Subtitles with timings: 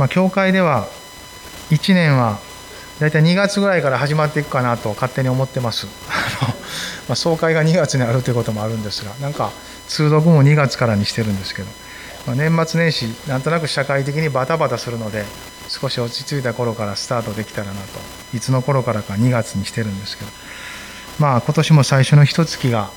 [0.00, 0.88] まあ、教会では
[1.68, 2.38] 1年は
[3.00, 5.88] 大体2月ぐらいから始まっていくかなと勝手に思ってます。
[7.06, 9.50] ま、総会が2月にあるということもあるんですが、なんか
[9.88, 11.68] 通読も2月からにしてるんですけど、
[12.26, 15.26] まあ、年末年始、なんとなく社会的にバタバタするので、
[15.68, 17.78] 少し落ち着いた頃からスタートできたらなと、
[18.34, 20.30] いつの頃からか2月にしてるんですけど、
[21.18, 22.90] まあ今年も最初の一月が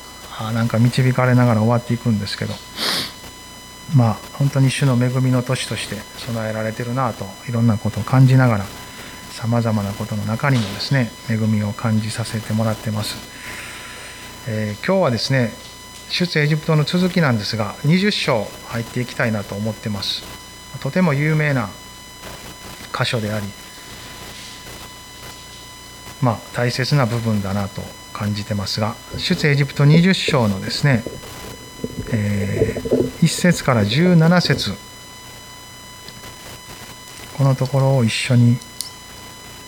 [0.53, 2.53] なんか導かれながら終わっていくんですけど、
[3.95, 8.65] まあ本当に主の恵みの年として備えられてるなといろんなことを感じながら
[9.31, 13.17] さまざまなことの中にもですね恵みを感じさせてもらってます、
[14.49, 15.51] えー、今日はですね
[16.09, 20.43] 出エジプトの続きなんですが20章入っていきたいなと思ってます。
[20.79, 21.69] とても有名な
[22.95, 23.45] 箇所であり
[26.21, 27.81] まあ大切な部分だなと
[28.13, 31.03] 感じてますが出エジプト20章のですね、
[32.11, 34.73] えー1節から17節。
[37.37, 38.57] このところを一緒に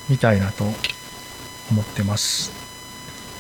[0.09, 0.65] 見たいなと
[1.71, 2.51] 思ってます。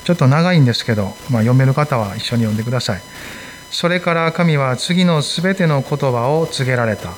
[0.05, 3.01] ちょっと長いんですけど、まあ、読める方は一緒に読んでください。
[3.71, 7.11] それから神は次のすべての言葉を告げられた。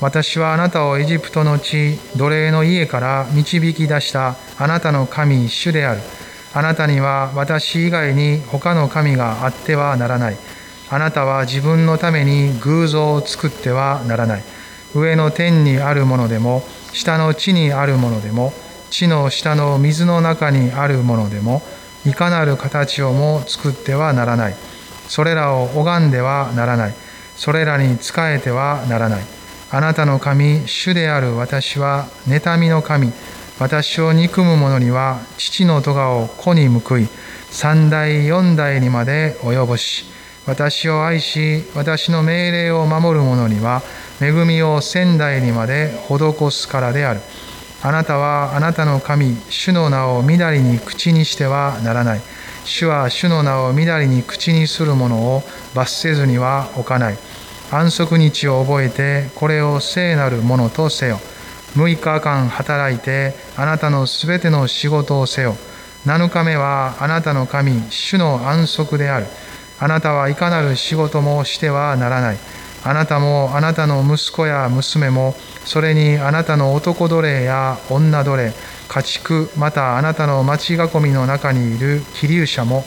[0.00, 6.00] 私はあなたをエジプトの地奴隷の家から導き出したあなたの神主である
[6.54, 10.36] あなたには私以外に他の神があってはならない
[10.90, 14.42] あなたは自分のために偶像を作ってはならない。
[14.94, 18.52] 上の天にあるものでも、下の地にあるものでも、
[18.90, 21.62] 地の下の水の中にあるものでも、
[22.06, 24.54] いかなる形をも作ってはならない。
[25.08, 26.94] それらを拝んではならない。
[27.36, 29.24] それらに仕えてはならない。
[29.70, 33.12] あなたの神、主である私は、妬みの神。
[33.58, 37.08] 私を憎む者には、父の咎を子に報い、
[37.50, 40.06] 三代四代にまで及ぼし、
[40.48, 43.82] 私を愛し、私の命令を守る者には、
[44.18, 47.20] 恵みを仙台にまで施すからである。
[47.82, 52.22] あなたはあなたの神、主の名をみだりに口にしてはならない。
[52.64, 55.42] 主は主の名をみだりに口にする者を
[55.74, 57.18] 罰せずには置かない。
[57.70, 61.20] 安息日を覚えて、これを聖なるものとせよ。
[61.76, 65.58] 6日間働いて、あなたのすべての仕事をせよ。
[66.06, 69.26] 7日目はあなたの神、主の安息である。
[69.80, 72.38] あなたはいかなる仕事もしてはならない。
[72.84, 75.34] あなたもあなたの息子や娘も、
[75.64, 78.52] それにあなたの男奴隷や女奴隷、
[78.88, 82.84] 家畜、またあなたの町囲みの中にいる気流者も、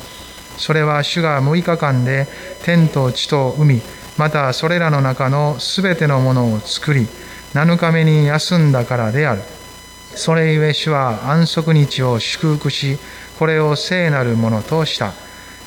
[0.57, 2.27] それは主が6日間で
[2.63, 3.81] 天と地と海、
[4.17, 7.07] またそれらの中のすべてのものを作り、
[7.53, 9.41] 7日目に休んだからである。
[10.15, 12.97] それゆえ主は安息日を祝福し、
[13.39, 15.13] これを聖なるものとした。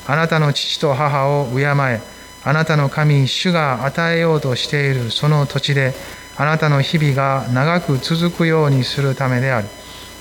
[0.07, 2.01] あなたの父と母を敬え、
[2.43, 5.93] あなたの神、主が与えようとしているその土地で、
[6.37, 9.67] あなたの日々が長く続くようにするためである。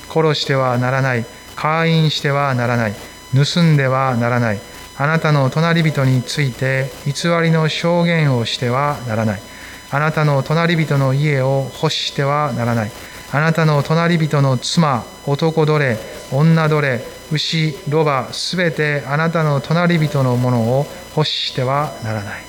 [0.09, 1.27] 殺してはならない。
[1.57, 2.95] 会員してはならない。
[3.35, 4.61] 盗んではならない。
[4.97, 9.43] あなたの隣人について偽りの証言をしてはならない。
[9.91, 12.93] あなたの隣人の家を欲してはならない。
[13.33, 15.99] あなたの隣人の妻、男奴隷、
[16.31, 20.87] 女奴隷、牛、ロバ、すべてあなたの隣人のものを
[21.17, 22.45] 欲してはならない。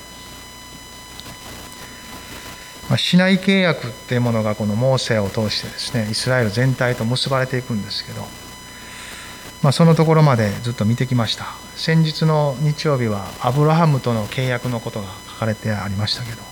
[2.89, 8.21] まあ、市内契約っていうものがこのモーセを通してですね、イスラエル全体と結ばれていくんですけど、
[9.63, 11.45] まあ、そのところまでずっと見てきました。
[11.75, 16.43] 先日の日曜日はアブラハムとの契約のことが書かれてありましたけど、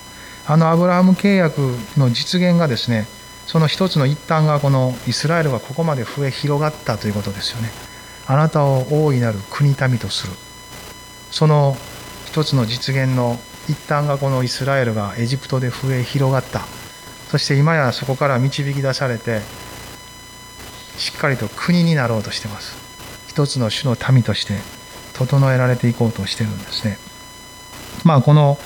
[0.47, 1.59] あのアブラハム契約
[1.97, 3.07] の実現がですね、
[3.45, 7.71] その一つの一端がこのイスラエルがここまで増え広がったということですよね。
[8.27, 10.33] あなたを大いなる国民とする。
[11.31, 11.75] その
[12.25, 16.61] 一つの実現の一端がこのイスラエルがエジプトで増え広がった。
[17.29, 19.41] そして今やそこから導き出されて
[20.97, 22.75] しっかりと国になろうとしてます。
[23.27, 24.53] 一つの種の民として
[25.13, 26.97] 整えられていこうとしてるんですね。
[28.03, 28.57] まあこの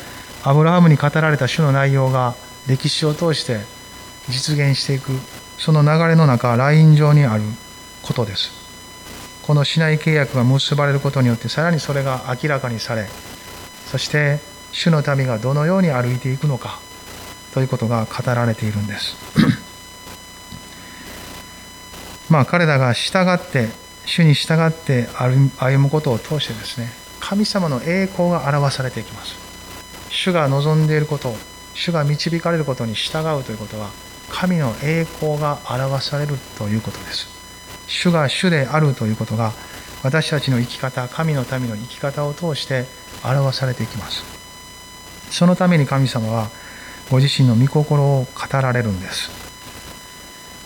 [0.44, 2.36] アブラハムに語られた種の内容が
[2.68, 3.60] 歴史を通して
[4.30, 5.12] 実現していく
[5.58, 7.44] その流れの中ライン上にある
[8.02, 8.67] ことです。
[9.48, 13.08] この市内契約が結ばれることによってさらにそれが明らかにされ
[13.86, 14.40] そして
[14.74, 16.82] 主の民がどのように歩いていくのか
[17.54, 19.16] ということが語られているんです。
[22.30, 23.70] まあ彼らが従って
[24.06, 25.50] 主に従って歩
[25.82, 26.90] むことを通してですね
[27.22, 29.38] 神様の栄光が表されていきます。
[30.10, 31.34] 主が望んでいること
[31.74, 33.92] 主が導かれることに従うということは
[34.30, 37.37] 神の栄光が表されるということです。
[37.88, 39.54] 主が主であるということが
[40.04, 42.86] 私たちの生き方神の民の生き方を通して
[43.24, 44.24] 表されていきます。
[45.32, 46.50] そのために神様は
[47.10, 49.32] ご自身の御心を語られるんです。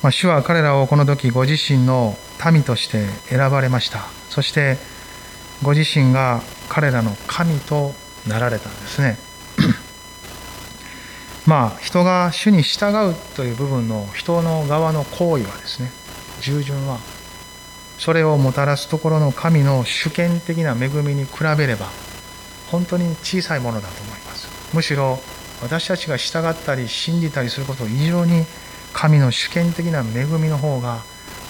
[0.03, 2.15] まあ、主は彼らをこの時ご自身の
[2.51, 4.01] 民として選ばれました。
[4.29, 4.77] そして
[5.62, 7.94] ご自身が彼らの神と
[8.27, 9.18] なられたんですね。
[11.45, 15.91] まあ人が主に従うという部分の人の側の行為はですね
[16.39, 17.00] 従順は
[18.01, 21.86] それをもたらすところの神の主権的な恵みに比べれば
[22.71, 24.48] 本当に小さいものだと思います。
[24.74, 25.19] むしろ
[25.62, 28.45] 私たちが従ったり信じたりすること以上に
[28.92, 31.03] 神の主権的な恵みの方が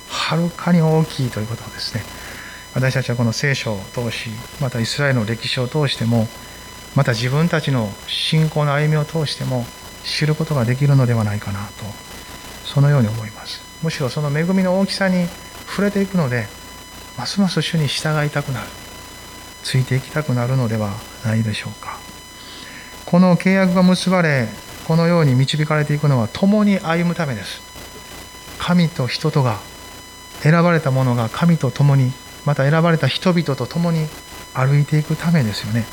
[0.09, 2.03] はるかに大きいということをですね。
[2.73, 6.27] 私たちはこの聖書を通しまたイスラエルの歴史を通しても
[6.95, 9.65] また自分たちの信仰の歩みを通しても
[10.03, 11.85] 知ることができるのではないかなと
[12.65, 13.61] そのように思います。
[13.81, 15.27] むしろその恵みの大きさに
[15.71, 16.47] 触れていくので
[17.17, 18.67] ますます主に従いたくなる。
[19.63, 20.91] ついていきたくなるのでは
[21.23, 21.97] ないでしょうか。
[23.05, 24.47] この契約が結ばれ
[24.85, 27.61] このように導かれていくのは共に歩むためです。
[28.59, 29.59] 神と人とが
[30.41, 32.11] 選ばれた者が神と共に
[32.45, 34.07] また選ばれた人々と共に
[34.53, 35.85] 歩いていくためですよね。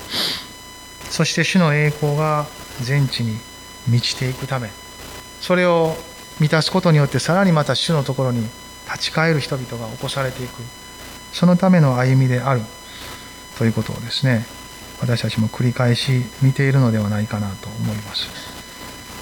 [1.10, 2.46] そして主の栄光が
[2.80, 3.38] 全地に
[3.86, 4.70] 満ちていくため。
[5.40, 5.96] それを
[6.40, 8.48] 満たすことによってさらにまた主のところに
[8.92, 10.62] 立ち返る人々が起こされていく。
[11.32, 12.62] そのための歩みである。
[13.58, 14.46] ということをですね
[15.00, 18.28] 私たちも繰り返し見ているのではないかなと思います。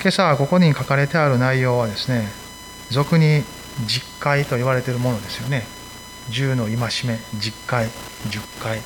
[0.00, 2.28] 今朝ここに書かれてある内容はですね
[2.90, 3.42] 俗に
[3.86, 5.66] 実会と言われているものですよね。
[6.30, 6.76] 10の戒
[7.06, 7.86] め実会
[8.28, 8.80] 10回、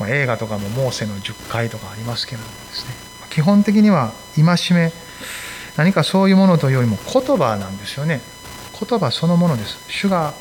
[0.00, 2.94] ま、映画とかもモーセの10回とかありますけれどもですね。
[3.30, 4.92] 基本的には戒め
[5.76, 8.20] 何かそういうものというよりも言葉なんですよね。
[8.80, 9.78] 言葉そのものです。
[9.88, 10.34] 主が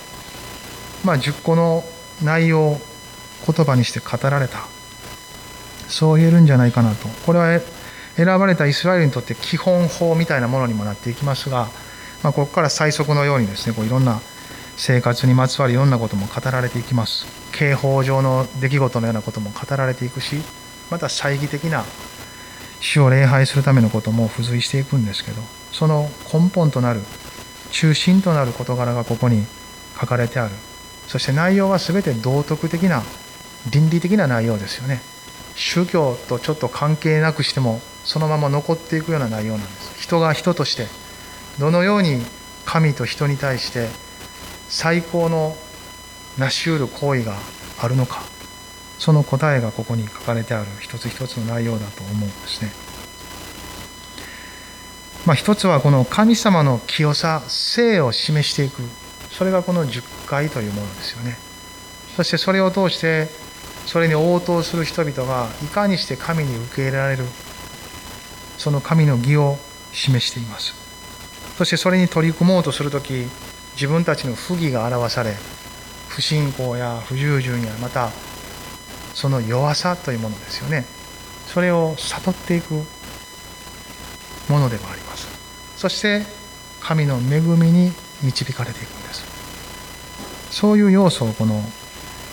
[1.04, 1.84] まあ10個の
[2.24, 2.78] 内容を
[3.46, 4.66] 言葉にして語られた。
[5.88, 7.08] そう言えるんじゃないかなと。
[7.26, 7.60] これは
[8.16, 11.68] 選ばれたイスラエルにとって基本法みたいなものにもなっていきますが、
[12.24, 14.20] まあ、ここから最速のようにですねこういろんな
[14.76, 17.48] 生活にまつわるいろんなことも語られていきます。
[17.58, 20.36] 刑法上の出来事のようなことも語られていくし
[20.92, 21.84] また猜疑的な
[22.80, 25.42] 死を礼拝するためのことも付随していくんですけど
[25.72, 27.02] その根本となる
[27.72, 29.46] 中心となる事柄がここに
[30.00, 30.54] 書かれてある。
[31.08, 33.04] そして内容は全て道徳的な
[33.70, 35.02] 倫理的な内容ですよね。
[35.56, 40.02] 宗教とちょっと関係なくしてもそのまま残っていくような内容なんです。
[40.02, 40.88] 人が人として
[41.60, 42.22] どのように
[42.66, 43.90] 神と人に対して
[44.68, 45.58] 最高の
[46.38, 47.38] 成し得る行為が
[47.80, 48.24] あるのか。
[49.00, 52.72] その答えがここに書かれてある一つ一つの内容だと思うんですね。
[55.28, 58.82] まあ、一つはこの神様の清さ性を示していく
[59.30, 61.38] それがこの十回というものですよね。
[62.16, 63.28] そしてそれを通して
[63.86, 67.26] それに応答する人々がいかにして神に受け入れられる
[68.58, 69.58] その神の義を
[69.92, 70.74] 示しています。
[71.58, 73.28] そしてそれに取り組もうとする時
[73.74, 75.34] 自分たちの不義が表され
[76.08, 78.12] 不信仰や不従順やまた
[79.14, 80.86] その弱さというものですよね
[81.48, 82.76] それを悟っていく
[84.50, 85.27] ものでもあります
[85.78, 86.24] そして
[86.82, 87.92] 神の恵みに
[88.24, 89.24] 導かれていくんです。
[90.50, 91.62] そういう要素をこの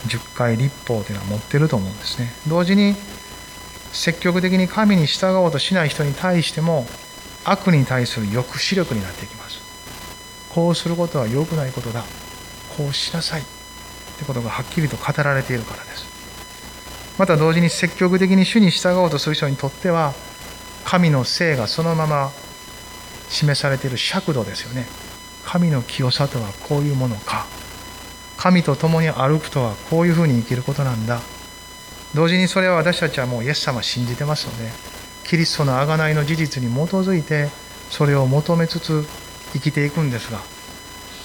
[0.07, 2.33] 10回立法というのは持ってると思うんですね。
[2.49, 2.95] 同時に
[3.93, 6.87] 積極的に神に従おうとしない人に対しても
[7.45, 9.61] 悪に対する抑止力になっていきます。
[10.49, 12.03] こうすることは良くないことだ。
[12.77, 13.43] こうしなさい。
[13.43, 13.45] っ
[14.19, 16.07] てことがはっきりと語られているからです。
[17.19, 20.15] また同時に積極的に主に従おうとする人にとっては
[20.85, 22.33] 神の性がそのまま
[23.29, 24.87] 示されている尺度ですよね。
[25.45, 27.47] 神の清さとはこういうものか。
[28.37, 31.21] 神と共に歩くとはこういうふうに生きることなんだ。
[32.15, 34.71] 同時にそれは私たちはもうイエス様信じてますので
[35.25, 37.49] キリストの贖いの事実に基づいて
[37.91, 39.05] それを求めつつ
[39.53, 40.39] 生きていくんですが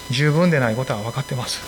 [0.09, 1.61] 十分でないことは分かってます。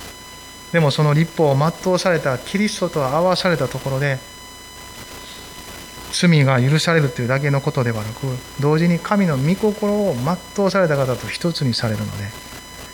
[0.72, 4.18] でもその立法を全うされたキリストと合わされたところで
[6.12, 8.26] 罪が許されるというだけのことではなく
[8.60, 10.16] 同時に神の御心を
[10.56, 12.26] 全うされた方と一つにされるので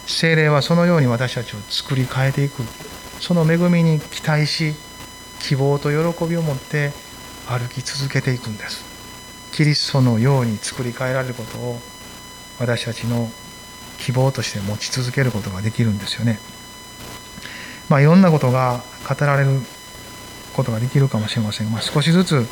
[0.06, 2.64] 精霊はそのように私たちを作り変えていく
[3.20, 4.74] その恵みに期待し
[5.40, 6.92] 希望と喜びを持って
[7.48, 8.86] 歩き続けていくんです
[9.52, 11.80] キリストのように作り変えられることを
[12.60, 13.30] 私たちの
[13.98, 16.40] 希望として持ち続けることができるんですよね。
[17.90, 19.60] まあ、いろんなことが語られる
[20.56, 21.72] ことができるかもしれません。
[21.72, 22.48] まあ、少しずつ、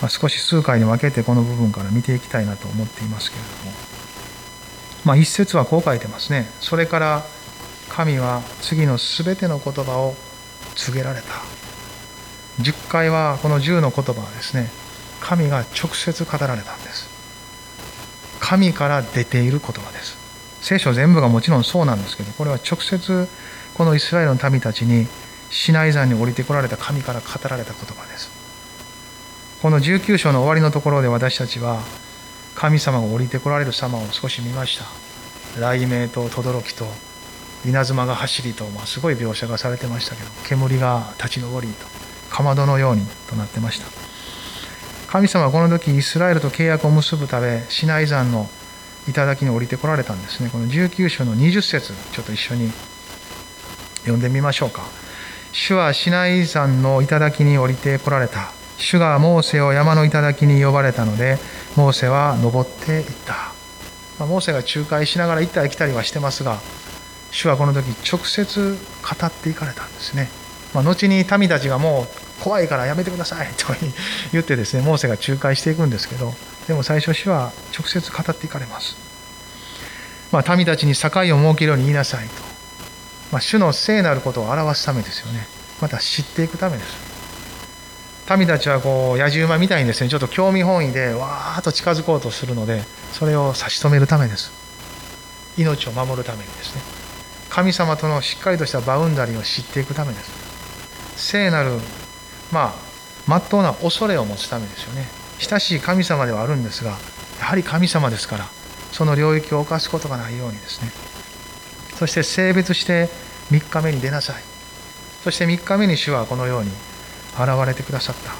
[0.00, 3.72] まあ、少し数回に分けてこの部分から見ていきたいなと思っていますけれども、
[5.04, 6.50] まあ、一節はこう書いてますね。
[6.60, 7.24] それから
[7.88, 10.14] 神は次のすべての言葉を
[10.74, 11.28] 告げられた。
[12.62, 14.70] 10回はこの10の言葉はですね、
[15.20, 17.08] 神が直接語られたんです。
[18.40, 20.26] 神から出ている言葉です。
[20.66, 23.28] 聖書全部がもちろんそうなんですけどこれは直接
[23.74, 25.06] このイスラエルの民たちに
[25.48, 28.35] シナイ山に降りてこられた神から語られた言葉です
[29.66, 31.82] この19章の終わりのところで私たちは
[32.54, 34.84] 神様が降りてこられる様を少し見ました。
[35.54, 36.86] 雷鳴と轟と
[37.66, 41.84] 稲妻が走りと、まあ、すごい描写がされてましたけど煙が立ち上りと
[42.30, 43.86] かまどのようにとなってました。
[45.10, 48.48] 神様はこの時イスラエルと契約を結ぶためシナイ山の
[49.08, 50.48] 頂に降りてこられたんですね。
[50.48, 52.70] この19章の20節ちょっと一緒に
[54.02, 54.84] 読んでみましょうか。
[55.50, 58.55] 主はシナイ山の頂に降りてこられた。
[58.78, 61.38] 主がモーセを山の頂に呼ばれたので
[61.76, 63.34] モーセは登っていった、
[64.18, 66.60] まあ、モーセが仲介しながら行ったり来たりはしてますが
[67.30, 70.28] 主はこの時直接語っていかれたんですね、
[70.74, 73.74] まあ、後に民たちがもう怖いからやめてください と
[74.32, 76.34] 言ってですねモーセが仲介していくんですけど
[76.68, 78.96] でも最初主は直接語っていかれます、
[80.32, 82.34] まあ、民たちに境を設けるように言いなさいと、
[83.32, 85.46] まあ、主の聖なることを表すためですよね。
[85.80, 87.05] また知っていくためです。
[88.34, 94.50] 民たちはこう野獣馬みたいにですねちょっと興味本位でわーっと近づこうとするのでそれを差し止めるためです。
[95.56, 96.82] 命を守るためにですね。
[97.50, 100.30] 神様とのしっかりとしたバウンダリーを知っていくためです。
[101.16, 101.70] 聖なる
[102.52, 102.74] まあ
[103.26, 105.06] 真っ当な恐れを持つためですよね。
[105.38, 106.90] 親しい神様ではあるんですが
[107.38, 108.46] やはり神様ですから
[108.90, 110.90] その領域を犯すことがないようにですね。
[111.96, 113.08] そして性別して
[113.50, 114.42] 3日目に出なさい。
[115.22, 116.70] そして3日目に主はこのように
[117.38, 118.32] 現れてくださった。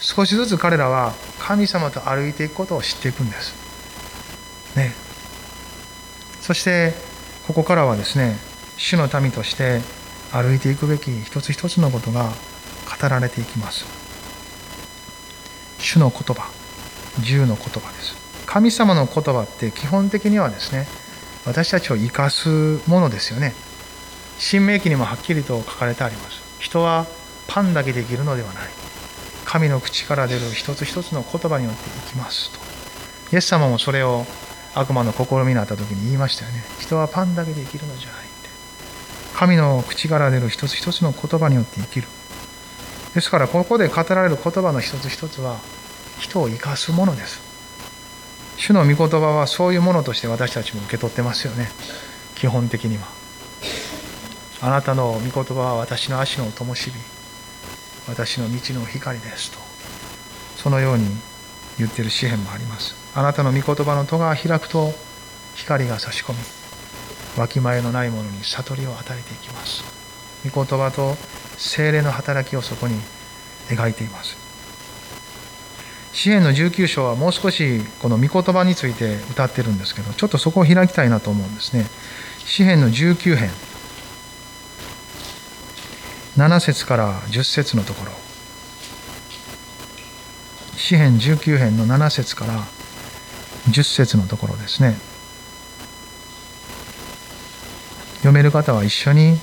[0.00, 3.54] 少しずつ彼らは神様と歩いていくことを知っていくんです。
[4.76, 4.94] ね。
[6.40, 6.94] そして
[7.46, 8.36] ここからはですね
[8.76, 9.80] 主の民として
[10.32, 12.30] 歩いていくべき一つ一つのことが
[13.00, 13.84] 語られていきます。
[15.78, 16.50] 主の言葉
[17.20, 18.14] 十の言葉です。
[18.46, 20.86] 神様の言葉って基本的にはですね
[21.46, 23.54] 私たちを生かすものですよね。
[24.38, 26.42] 新明記にもはっきりと書かれてあります。
[26.60, 27.06] 人は
[27.46, 28.68] パンだけできるのではない。
[29.44, 32.58] 神の口から出る一つ一つの言葉によっていきますと。
[33.32, 34.26] イエス様もそれを
[34.74, 36.64] 悪魔の試みになった時に言いましたよね。
[36.80, 38.48] 人はパンだけで生きるのじゃないって。
[39.34, 42.08] 神の口から出る一つ一つの言葉によって生きる。
[43.14, 45.58] ですからここで語られる言葉の一つ一つは
[46.18, 47.40] 人を生かすものです。
[48.58, 51.70] 主の御言葉はそういうものとして私たちも受け取ってますよね。
[52.34, 53.06] 基本的には。
[54.60, 57.15] あなたの御言葉は私の足の灯火。
[58.08, 59.58] 私の道の光ですと
[60.56, 61.06] そのように
[61.78, 62.94] 言っている詩篇もあります。
[63.14, 64.92] あなたの御言葉の戸が開くと
[65.54, 66.38] 光が差し込み
[67.40, 69.84] わきまえのないものに悟りを与えていきます。
[70.48, 71.16] 御言葉と
[71.56, 72.98] 精霊の働きをそこに
[73.68, 74.36] 描いています。
[76.12, 81.86] 詩篇の19章はもう少しこの御言葉について歌ってるんですけどちょっとそこを開きたいなと思うんですね。
[82.38, 83.50] 詩篇の19編。
[86.36, 88.12] 7節から10節のところ。
[90.76, 92.62] 詩編19編の7節から
[93.70, 94.96] 10節のところですね。
[98.18, 99.38] 読める方は一緒に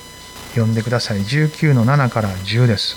[0.51, 1.21] 読んでください。
[1.21, 2.95] 19の7から10です。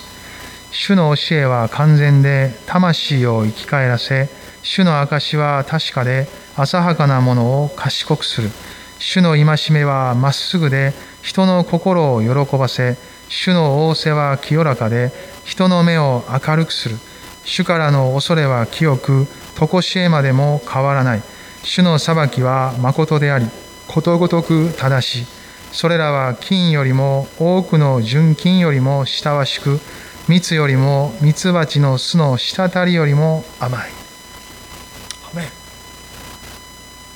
[0.69, 4.29] 主の教えは完全で魂を生き返らせ
[4.61, 8.51] 主の証は確かで浅はかなものを賢くする。
[8.99, 12.97] 主の戒めはまっすぐで人の心を喜ばせ
[13.29, 15.11] 主の仰せは清らかで
[15.43, 16.97] 人の目を明るくする。
[17.43, 21.23] 主からの恐れは清く常しえまでも変わらない。
[21.63, 23.47] 主の裁きは誠であり
[23.87, 25.27] ことごとく正しい。
[25.71, 29.79] それらは金よりも多くの純金よりも親しく
[30.27, 33.89] 蜜よりも蜜蜂の巣の滴りよりも甘い。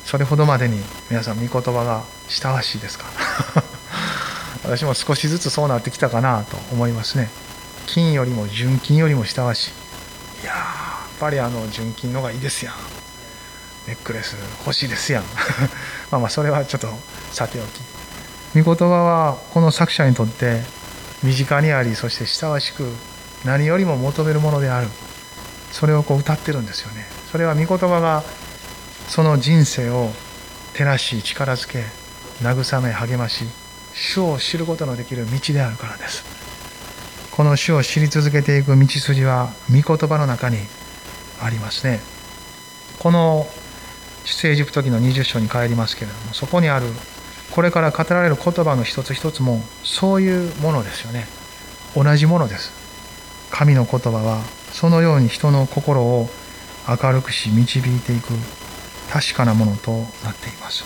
[0.04, 0.78] それほどまでに
[1.10, 3.06] 皆さん御言葉が親しいですか？
[4.64, 7.30] 私も少しずつそうなってきたかなと思いますね。
[7.88, 9.70] 金よりも純金よりも親し。
[10.40, 10.58] いいやや
[11.16, 12.76] っぱりあの純金のがいいですやん。
[13.88, 15.24] ネックレス欲しいですやん。
[16.12, 16.88] まあまあそれはちょっと
[17.32, 18.64] さておき。
[18.64, 20.62] 御言葉はこの作者にとって
[21.24, 22.92] 身近にありそして親しく
[23.46, 24.88] 何よりも求めるものである。
[25.72, 27.08] それをこう歌ってるんですよね。
[27.32, 28.24] それは御言葉が
[29.08, 30.12] その人生を
[30.74, 31.86] 照らし力づけ
[32.42, 33.46] 慰め励まし
[33.94, 36.24] 主を知ることのできる道であるからです。
[37.32, 40.58] この主を知り続けていく道筋は御言葉の中に
[41.42, 42.00] ありますね。
[43.00, 43.48] この
[44.26, 46.86] 出エジプト記の20章に帰りますけれどもそこにある
[47.52, 51.28] これから語られる言葉の一つ一つもそういうものですよね。
[51.96, 52.72] 同じものです。
[53.50, 56.30] 神の言葉はそのように人の心を
[56.88, 58.34] 明るくし導いていく
[59.12, 59.92] 確かなものと
[60.24, 60.86] なっています。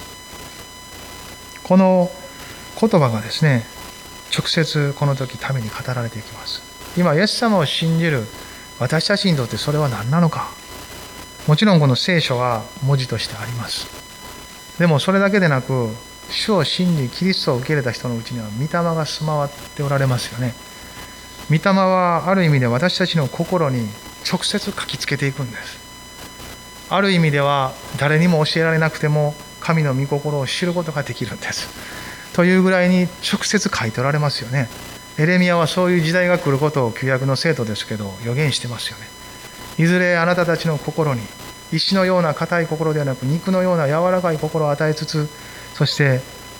[1.63, 2.11] この
[2.79, 3.63] 言葉がですね
[4.35, 6.61] 直接この時民に語られていきます。
[6.97, 8.23] 今イエス様を信じる
[8.79, 10.51] 私たちにとってそれは何なのか。
[11.47, 13.87] もちろんこの聖書は文字としてあります。
[14.79, 15.89] でもそれだけでなく
[16.29, 20.53] 主を信じキリストを受け入れた人のうちには御霊が住まわっておられますよね。
[21.49, 23.87] 御霊はある意味で私たちの心に
[24.29, 25.77] 直接書きつけていくんです。
[26.89, 31.94] ある意味では誰にも教えられなくても神の御心を知ることができるんです。
[32.35, 34.67] というぐらいに直接書いておられますよね。
[35.17, 39.07] エレミアはそういう時代が来ることを旧約の生徒ですけど予言してますよね。
[39.77, 41.21] いずれあなたたちの心に
[41.71, 45.29] 石のような硬い心ではなく肉のような柔らかい心を与えつつ
[45.75, 46.19] そして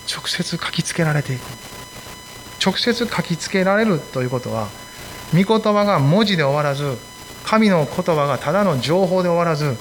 [0.10, 1.42] 直接書きつけられていく。
[2.66, 4.70] 直接書きつけられるということは
[5.34, 6.98] 御言葉が文字で終わらず
[7.44, 9.76] 神の言葉がただの情報で終わらず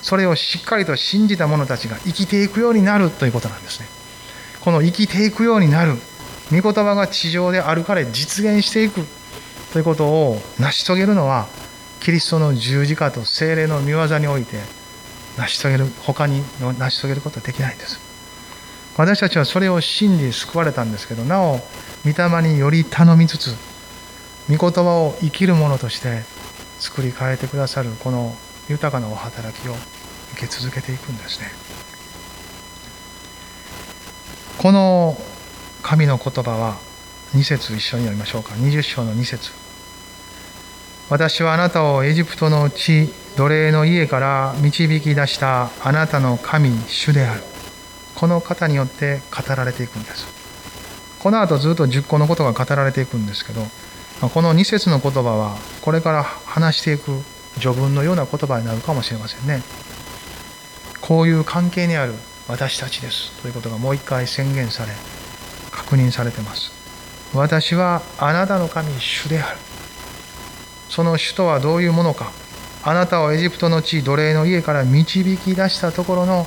[0.00, 3.99] それをしっかりと信じた者たちが生きていくようになるということなんですね。
[4.60, 5.94] この生きていくようになる。
[6.50, 9.06] 御言葉が地上であるから実現していく。
[9.72, 11.46] ということを成し遂げるのは
[12.00, 14.58] キリストの十字架と精霊の御業において
[15.36, 18.00] 成し遂げる他に成し遂げることはできないんです。
[18.96, 21.60] 私たちはそれを信じ救われたんですけどなお
[22.04, 23.54] 御霊により頼みつつ
[24.48, 26.22] 御言葉を生きるものとして
[26.80, 28.34] 作り変えてくださるこの
[28.68, 29.72] 豊かなお働きを
[30.32, 31.79] 受け続けていくんですね。
[34.60, 35.16] この
[35.80, 36.76] 神の言葉は
[37.32, 38.50] 2節一緒に読みましょうか。
[38.56, 39.52] 20章の2節。
[41.08, 47.42] 私はあなたをエジプトの地奴隷の家から導き出したあなたの神主である。
[48.14, 50.26] この方によって語られていくんです。
[51.20, 53.62] この後ずっと10個のことが語られていくんですけど
[54.28, 57.22] この2節の言葉はこれから話していく
[57.58, 59.62] 序文のような言葉になるかもしれませんね。
[61.00, 62.12] こういう関係にある
[62.50, 64.92] 私たちですということがもう一回宣言され
[65.70, 66.72] 確認されてます。
[67.32, 69.58] 私はあなたの神主である。
[70.88, 72.32] その主とはどういうものか。
[72.82, 76.46] あなたをエジプトの地奴隷の家から導き出したところの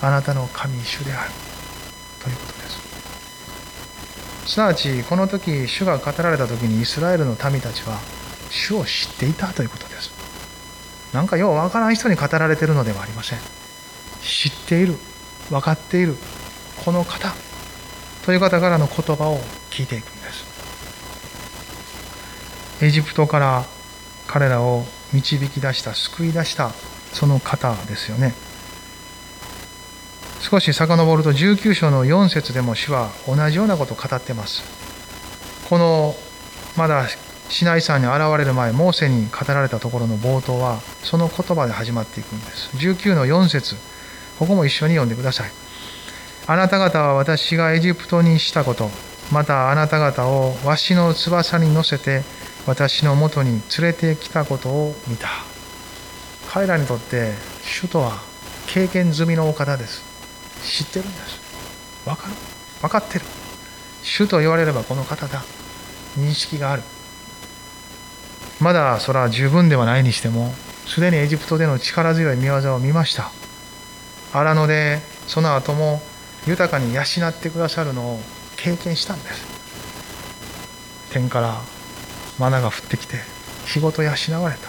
[0.00, 1.30] あなたの神主である。
[2.24, 2.58] ということで
[4.46, 4.52] す。
[4.54, 7.98] すなわちこの時主が語られた時にイスラエルの民たちは
[8.48, 10.10] 主を知っていたということです。
[11.12, 13.38] なんかようわからん人に語られてるのではありません。
[14.22, 14.96] 知っている。
[15.50, 16.16] 分かっている
[16.84, 17.34] この方
[18.24, 19.38] という方からの言葉を
[19.70, 20.46] 聞いていくんです。
[22.82, 23.64] エジプトから
[24.26, 26.70] 彼らを導き出した救い出した
[27.12, 28.34] その方ですよね。
[30.40, 34.62] 少し遡ると19章の4節でも主は同じようなことを語ってます。
[35.68, 36.14] この
[36.76, 37.06] まだ
[37.48, 42.76] シナイ山に現れる前モーセに語られたところの冒頭はその言葉で始まっていくんです。
[42.76, 43.76] 19の4節。
[44.38, 45.50] ここも一緒に読んでください。
[46.46, 48.90] あなた方は私がエジプトにしたこと。
[49.32, 52.22] またあなた方をわしの翼に乗せて
[52.66, 55.28] 私のもとに連れてきたことを見た。
[56.48, 58.20] 彼らにとって主とは
[58.68, 60.04] 経験済みのお方です。
[60.62, 61.40] 知ってるんです。
[62.04, 62.34] 分かる？
[62.82, 63.24] 分かってる。
[64.02, 65.42] 主と言われればこの方だ。
[66.16, 66.82] 認識がある。
[68.60, 70.52] まだそれは十分ではないにしても
[70.86, 73.32] すでにエジプトでの力強い見業を見ました。
[74.32, 76.00] 荒野でその後も
[76.46, 78.20] 豊かに養ってくださるのを
[78.56, 79.56] 経験したんです。
[81.12, 81.60] 天から
[82.38, 83.16] マナが降ってきて
[83.66, 84.10] 仕事養
[84.42, 84.68] われた。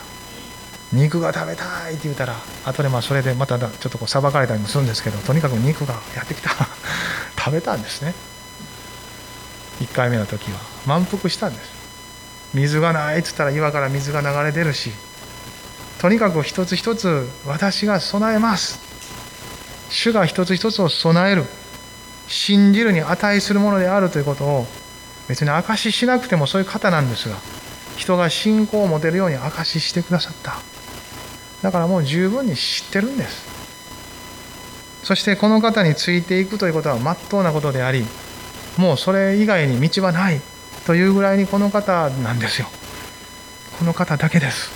[0.94, 6.50] 肉が食べたいって言うたら後でまあそれでまたちょっとこう裁かれたりもするんですけどとにかく肉がやってきた。
[7.38, 8.14] 食べたんですね。
[9.82, 11.70] 1回目の時は満腹したんです。
[12.54, 14.92] 水がないっつったら岩から水が流れ出るし
[16.00, 18.87] とにかく一つ一つ私が備えます。
[19.90, 21.46] 主が一つ一つを備える。
[22.28, 24.68] 信じるに値するものであるということを
[25.28, 27.38] 別に証ししなくてもそういう方なんですが
[27.96, 30.58] 人が信仰を持てるように証ししてくださった。
[31.62, 33.48] だからもう十分に知ってるんです。
[35.04, 38.06] そしてこの方についていくということは真っ当なことであり
[38.76, 40.42] もうそれ以外に道はない。
[40.86, 42.68] というぐらいにこの方なんですよ。
[43.80, 44.70] この方だけです。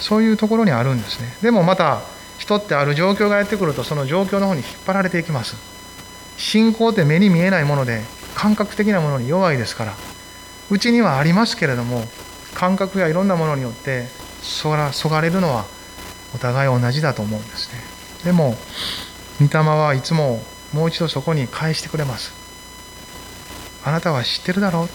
[0.00, 1.36] そういうところにあるんですね。
[1.42, 2.00] でもまた
[2.42, 5.54] 人ってある状況がやってくるとその状況の方に引っ張られていきます。
[6.36, 8.02] 信仰って目に見えないもので
[8.34, 9.94] 感覚的なものに弱いですから。
[10.68, 12.04] うちにはありますけれども
[12.54, 14.08] 感覚やいろんなものによって
[14.40, 15.66] そらそがれるのは
[16.34, 17.80] お互い同じだと思うんですね。
[18.24, 18.56] でも
[19.40, 22.32] 御霊はいつももう一度そこに返してくれます。
[23.84, 24.94] あなたは知ってるだろうって。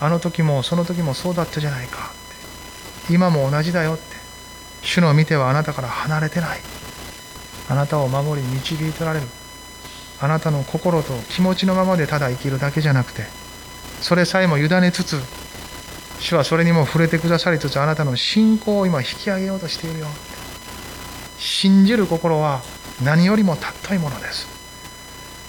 [0.00, 2.12] あの時もその時もそうだったじゃないか
[3.06, 3.14] って。
[3.14, 4.17] 今も同じだよって。
[4.82, 6.60] 主の見てはあなたから離れてない。
[7.68, 9.26] あなたを守り導いてられる。
[10.20, 13.22] あなたの心と気持ちのままでただ生きるだけじゃなくて
[14.00, 15.20] それさえも委ねつつ
[16.18, 20.06] 主はそれにも触れてくださりつつあなたの信仰を今引き上げようとしているよ。
[21.38, 22.62] 信じる心は
[23.04, 24.48] 何よりも尊いものです。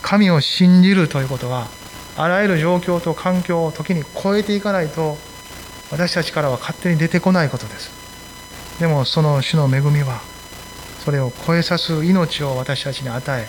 [0.03, 1.67] 神を信じるということは
[2.15, 5.17] あらゆる状況と環境を時に超えていかないと
[5.89, 7.98] 私たちからは勝手に出てこないことです。
[8.79, 10.21] でもその主の恵みは
[11.03, 13.47] それを超えさす命を私たちに与え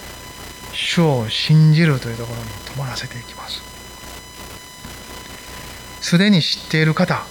[0.73, 3.63] 主を信じるというところに止まらせていきます。
[6.01, 7.25] すでに知っている方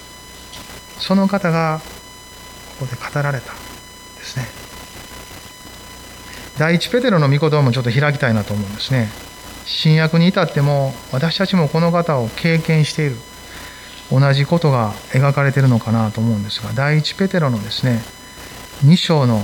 [0.98, 1.80] その方が
[2.78, 3.58] ここで語られたで
[4.22, 4.46] すね。
[6.58, 9.08] 第一ペテロの御言葉もちょっと開きたいなと思うんですね。
[9.64, 13.16] 新約に至っても私たちもこの方を経験している。
[14.10, 18.00] 同じことが描かれているのかなと思うんですが第一ペテロのですね
[18.84, 19.40] 2章の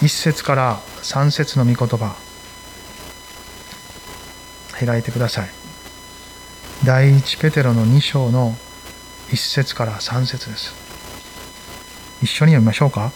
[0.00, 2.16] 1節から3節の御言葉
[4.84, 5.48] 開いてください。
[6.86, 8.54] 第一ペテロの2章の
[9.28, 10.74] 1節から3節です。
[12.22, 13.12] 一緒に読みましょうか。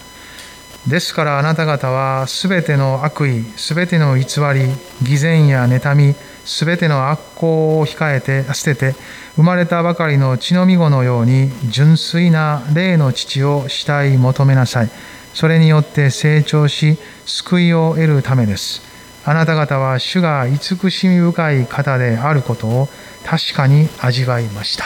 [0.87, 4.69] ですからあなた方はすべての悪意すべての偽り
[5.03, 8.95] 偽善や妬みすべての悪行を控えて捨てて
[9.37, 14.91] 生まれたばかりの血のみ子のように純粋な霊の父を慕い求めなさい。
[15.33, 18.83] それによって成長し救いを得るためです。
[19.25, 22.89] あなた方は主が慈しみ深い方であることを
[23.25, 24.85] 確かに味わいました。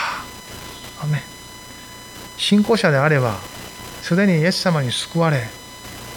[2.38, 3.36] 信仰者であれば
[4.00, 5.42] すでにイエス様に救われ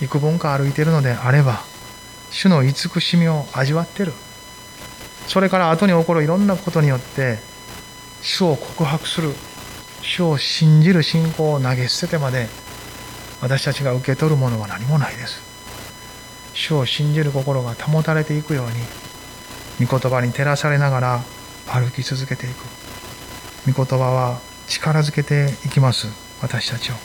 [0.01, 1.62] 幾分か歩いているのであれば
[2.30, 4.13] 主の慈しみを味わってる。
[5.27, 7.39] それから後に起こるいろんなことによって
[8.21, 9.34] 主を告白する
[10.01, 12.47] 主を信じる信仰を投げ捨ててまで
[13.41, 15.41] 私たちが受け取るものは何もないです。
[16.53, 18.65] 主を信じる心が保たれていくよう
[19.81, 21.21] に御言葉に照らされながら
[21.67, 22.65] 歩き続けていく。
[23.71, 26.07] 御言葉は力づけていきます
[26.41, 26.95] 私たちを。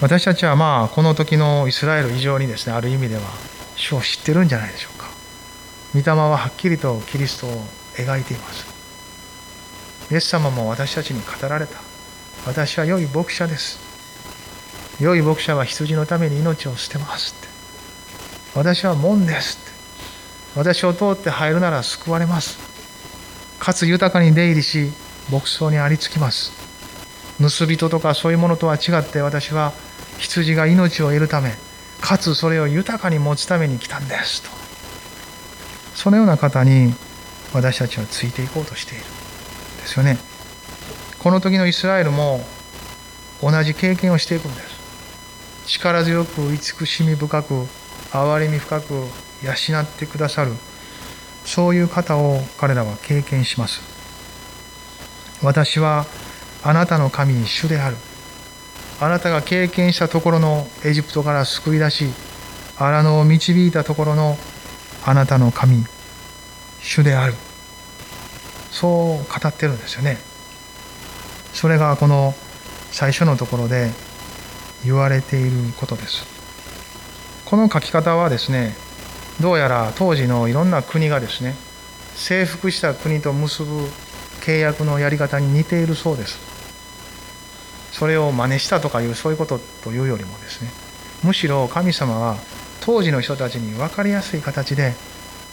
[0.00, 3.22] 私たちはまあこの時のイスラエル以上にですねある意味では
[3.76, 5.01] 主を知ってるんじゃないでしょうか。
[5.94, 7.50] 御霊ははっきりとキリストを
[7.96, 8.66] 描いています。
[10.10, 11.78] イエス様も私たちに語られた。
[12.46, 13.78] 私は良い牧者です。
[15.00, 17.48] 良い牧者は羊のために命を捨てますって。
[18.58, 19.72] 私は門ですって。
[20.56, 22.58] 私を通って入るなら救われます。
[23.58, 24.90] かつ豊かに出入りし
[25.30, 26.52] 牧草にありつきます。
[27.38, 29.72] 盗人とかそういうものとは違って私は
[30.18, 31.52] 羊が命を得るため
[32.00, 34.61] かつそれを豊かに持つために来たんですと。
[35.94, 36.94] そのような方に
[37.52, 39.04] 私たちはついていこうとしている。
[39.82, 40.18] ですよね。
[41.18, 42.44] この時のイスラエルも
[43.42, 44.82] 同じ経験をしていくんです。
[45.66, 47.66] 力強く慈しみ深く
[48.10, 50.52] 憐れみ深く養ってくださる。
[51.44, 53.80] そういう方を彼らは経験します。
[55.42, 56.06] 私は
[56.62, 57.96] あなたの神に主である。
[59.00, 62.06] あなたが経験したところのエジプトから救い出し
[62.76, 64.38] 荒野を導いたところの
[65.04, 65.84] あなたの神
[66.80, 67.34] 主である。
[68.70, 70.18] そう語ってるんですよね。
[71.52, 72.34] それがこの
[72.90, 73.90] 最初のところで
[74.84, 76.26] 言われていることです。
[77.44, 78.74] この書き方はですね
[79.40, 81.54] どうやら当時のいろんな国がですね
[82.14, 83.88] 征服した国と結ぶ
[84.40, 86.38] 契約のやり方に似ているそうです。
[87.92, 90.70] それを真似したとかいうそういうことというよりもですね
[91.22, 92.38] むしろ神様は
[92.84, 94.94] 当時の人たちに分かりやすい形で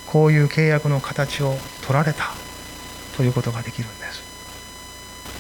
[0.08, 2.34] こういう契約の形を取られた
[3.16, 4.24] ということができるんです。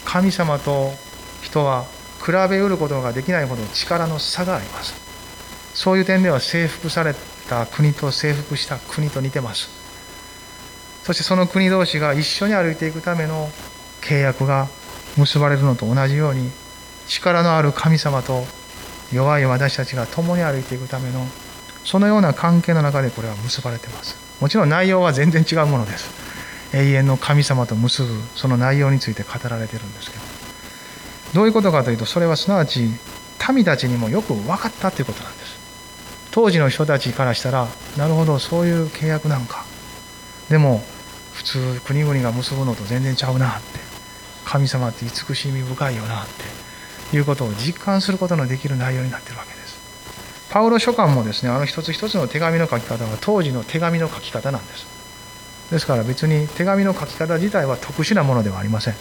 [0.05, 0.91] 神様と
[1.41, 1.85] 人は
[2.23, 4.93] 比べうることができないほど力の差があります。
[5.73, 7.15] そういう点では征服され
[7.47, 9.69] た国と征服した国と似てます。
[11.03, 13.49] そしてその国同士が一緒に歩いていくための
[14.01, 14.67] 契約が
[15.17, 16.51] 結ばれるのと同じように
[17.07, 18.43] 力のある神様と
[19.11, 21.25] 弱い私たちが共に歩いていくための
[21.83, 24.17] そのような関係の中でこれは結ばれてます。
[24.41, 26.09] もちろん内容は全然違うものです。
[26.73, 30.23] 永遠の神様と結ぶその内容について語られてるんですけど。
[31.33, 32.89] どういうことかというとそれはすなわち
[33.53, 35.59] 民たちにもよく分かったということなんです。
[36.31, 39.65] 当時の人たちからしたらなるほどそういう契約なんか。
[40.49, 40.83] でも
[41.33, 43.89] 普通国々が結ぶのと全然ちゃうなって。
[44.49, 46.27] 神様って慈しみ深いよなっ
[47.11, 49.58] ていうことを実感することのできる内容になってるわけです。
[50.49, 54.87] パウロ書簡もですねあの一つ一つの手紙の書き方は当時の手紙の書き方なんです。
[55.71, 58.95] ですから別に手紙の書き方自体は特殊なものではありません。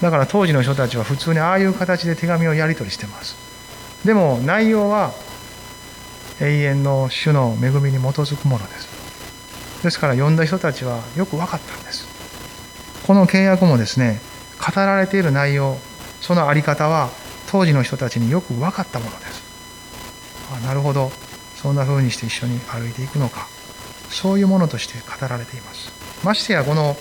[0.00, 3.36] だから当時の人たちは普通にああいう形で手紙をやり取りしてます。
[4.04, 5.12] でも内容は
[6.40, 12.06] 永遠の主の恵みに基づくものですですから読んだ人たちはよく分かったんです
[13.06, 14.20] この契約もですね
[14.58, 15.76] 語られている内容
[16.20, 17.10] その在り方は
[17.50, 19.23] 当時の人たちによく分かったものです
[20.52, 21.10] あなるほど。
[21.56, 23.48] そんな風にして一緒に歩いていくのか。
[24.10, 25.90] そういうものとして語られています。
[26.24, 26.96] ましてやこの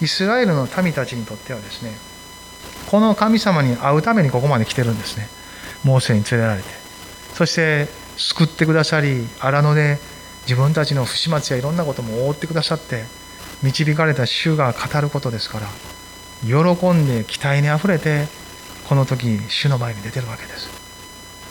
[0.00, 1.96] イスラエルの民たちにとってはですね
[2.90, 5.28] この神様に会うためにここまで来てるんですね。
[5.84, 6.68] モーセに連れられて。
[7.34, 9.98] そして救ってくださり荒野で
[10.42, 13.04] 自分たちの不始末やいろんなことも覆ってくださって
[13.62, 15.66] 導かれた主が語ることですから
[16.42, 18.26] 喜んで期待にあふれて
[18.88, 20.75] この時主の前に出てるわけです。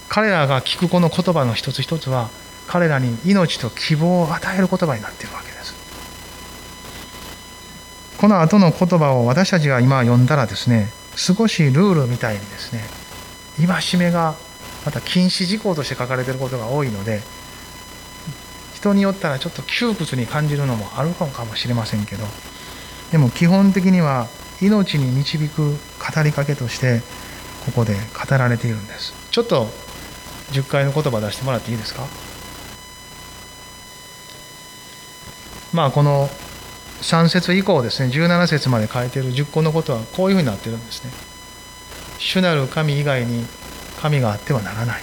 [0.09, 2.29] 彼らが聞くこの言葉の一つ一つは
[2.67, 5.75] 彼らに命と希望を与える言葉になっているわけです。
[8.17, 12.81] この後の言葉を私たちが今読んだらですね少しルールみたいにですね
[13.67, 14.35] 戒めが
[14.85, 17.21] また禁止事項として書かれていることが多いので
[18.73, 22.25] 人によったらちょっと窮屈に感じるのもあるかもしれませんけど
[23.11, 24.27] でも基本的には
[24.61, 27.01] 命に導く語りかけとして
[27.65, 29.13] ここで語られているんです。
[29.31, 29.67] ちょっと
[30.51, 32.05] 10回の言葉出してもらっていいですか？
[35.73, 36.29] まあこの
[37.01, 41.11] 3節以降ですね17節まで書いている10個のことはこういうふうになってるんですね。
[42.17, 43.45] 主なる神以外に
[44.01, 45.01] 神があってはならない。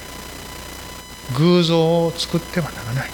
[1.37, 3.11] 偶像を作ってはならない。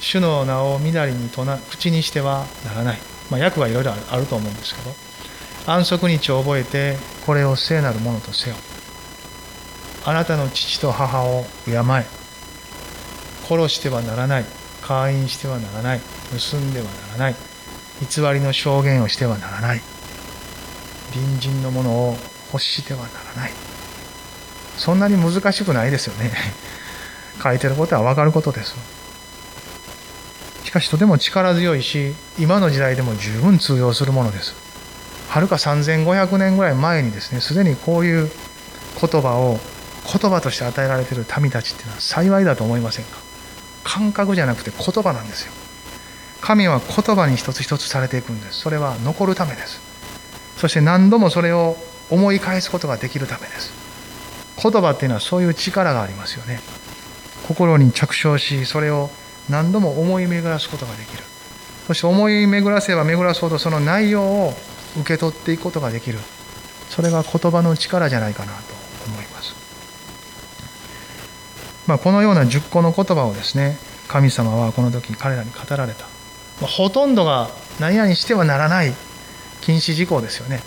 [0.00, 2.98] 主の名をみなりに口にしてはならない、
[3.30, 4.94] まあ、訳はいろいろあると思うんですけど
[5.66, 6.96] 安息日を覚えて
[7.26, 8.56] これを聖なるものとせよ。
[10.08, 11.74] あなたの父と母を敬え
[13.46, 14.44] 殺してはならない
[14.80, 17.34] 会員してはならない盗んではならない
[18.00, 19.82] 偽りの証言をしてはならない
[21.12, 22.16] 隣人のものを
[22.52, 23.52] 欲してはならない。
[24.78, 26.32] そんなに難しくないですよね。
[27.42, 28.74] 書いてることは分かることです。
[30.64, 34.54] しかしとても力強いし今の時代でも十分通用するものです。
[35.28, 38.30] はるか3500年ぐらい前にですねすでにこういう
[39.00, 39.60] 言葉を
[40.10, 43.18] 言葉として与えられている民たちっていうのは幸いだと思いませんか？
[43.84, 45.52] 感覚じゃなくて言葉なんですよ。
[46.40, 48.60] 神は言葉に一つ一つされていくんです。
[48.60, 49.80] それは残るためです。
[50.56, 51.76] そして何度もそれを
[52.10, 53.72] 思い返すことができるためです。
[54.62, 56.60] 言葉っていうのはそういう力がありますよね。
[57.46, 59.10] 心に着想しそれを
[59.48, 61.22] 何度も思い巡らすことができる。
[61.86, 64.54] そして思い巡らせば巡らすほどその内容を
[64.98, 66.18] 受け取っていくことができる。
[66.88, 68.77] それが言葉の力じゃないかなと。
[71.88, 76.04] まあ、このような10個の言葉をですね神様はこの時彼らに語られた、
[76.60, 77.48] まあ、ほとんどが
[77.80, 78.92] 何々してはならない
[79.62, 80.60] 禁止事項ですよね。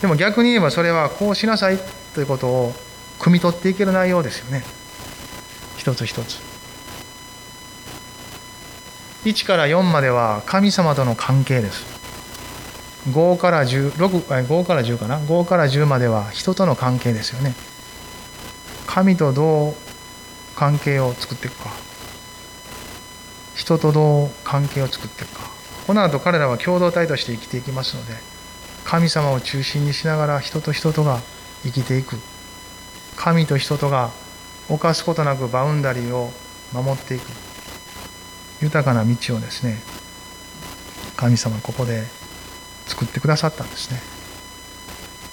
[0.00, 1.78] でも逆に言えばそれはこうしなさい
[2.14, 2.72] ということを
[3.18, 4.62] 汲み取っていける内容ですよね。
[5.76, 6.40] 一つ一つ。
[9.24, 11.84] 1から4までは神様との関係です。
[13.10, 17.54] 5から10 5から10かな？5から10までは人との関係ですよね。
[18.86, 19.74] 神とどう
[20.58, 21.70] 関係を作っていくか。
[23.54, 25.50] 人とどう関係を作っていくか。
[25.86, 28.14] この後彼らは共同体として生きていきますので
[28.84, 31.20] 神様を中心にしながら人と人とが
[31.62, 32.16] 生きていく。
[33.14, 34.10] 神と人とが
[34.68, 36.32] 犯すことなくバウンダリーを
[36.72, 37.22] 守っていく。
[38.60, 39.80] 豊かな道をですね
[41.16, 42.02] 神様ここで
[42.86, 44.00] 作ってくださったんですね。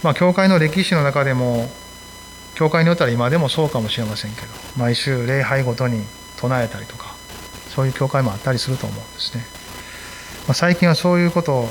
[0.03, 1.67] まあ教会の歴史の中でも
[2.55, 6.03] 教会によったら今でもそうかもしれませんけど毎週礼拝ごとに
[6.37, 7.15] 唱えたりとか
[7.69, 9.43] そういう教会もあったりすると思うんですね。
[10.47, 11.69] まあ、最近はそういうことを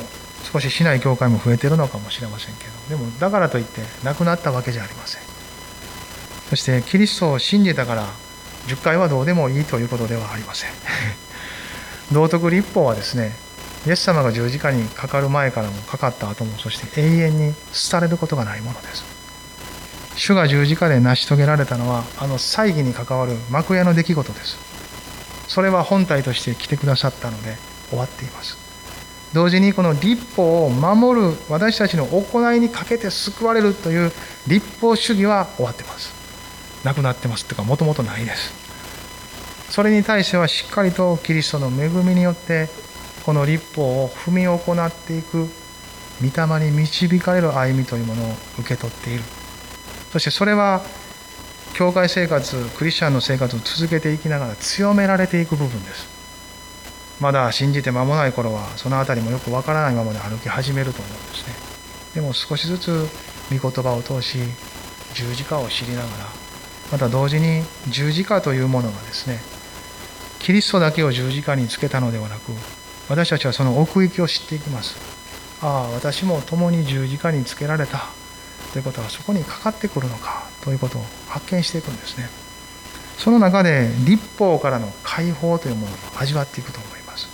[0.53, 5.23] 少ししない教会も増えてるのかもしれませんけどでもだからといってなくなったわけじゃありません。
[6.51, 8.07] そしてキリストを信じたから
[8.66, 10.70] 10回はどうでもいいということではありません。
[12.12, 13.35] 道徳立法はですね
[13.87, 17.55] イエス様が十字架にかかる前からもかかった後もそして永遠に
[17.90, 19.13] 廃れることがないものです
[20.16, 24.57] 主が十字架で成し遂げられたのはあの祭儀に関わる幕屋の出来事です。
[25.48, 27.57] それは本体として来てくださったので
[27.90, 28.57] 終わっています。
[29.33, 34.12] 同時にこの立法を守る私たちの行いにかけて救われるという
[34.46, 36.12] 立法主義は終わってます。
[36.85, 38.53] なくなってますというかもともとないです。
[39.70, 42.68] それに対してはしっかりとキリストの恵みによって
[43.27, 45.48] この立法を踏み行っていく
[46.22, 49.24] 御霊に導かれる歩みというものを受け取っている。
[50.14, 50.81] そしてそれは
[51.72, 56.07] 教会生活クリスチャンの生活を続けていきながら強められていく部分です。
[57.20, 61.55] まだ信じて間もない頃はその辺りもよくわからないままで歩き始めると思うんですね。
[62.14, 63.09] でも少しずつ
[63.50, 64.38] 御言葉を通し
[65.14, 66.09] 十字架を知りながら
[66.92, 69.40] また同時に十字架というものがですね
[70.38, 72.53] キリストだけを十字架につけたのではなく
[73.09, 74.94] 私たちはその奥行きを知っていきます。
[75.61, 78.11] ああ私も共に十字架につけられた。
[78.75, 82.29] ということはそこにかかってくるのかということを発見していくんですね。
[83.19, 87.29] その中で立法からの解放というものを味わっていくと思います。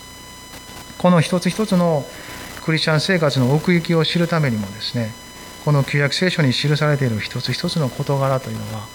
[0.98, 2.04] この一つ一つの
[2.62, 5.14] クリスチャン生活の奥行きを知るためにもですね
[5.64, 8.86] この旧約聖書に記されている一つ一つの事柄というのは